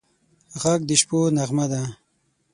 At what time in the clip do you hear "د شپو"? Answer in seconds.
0.89-1.19